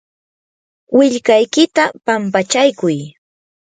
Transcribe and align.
willkaykita 0.97 1.83
pampachaykuy. 2.05 2.97